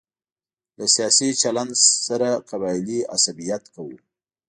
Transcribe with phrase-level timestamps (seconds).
[0.77, 1.69] له سیاسي چلن
[2.05, 3.95] سره قبایلي عصبیت کوو.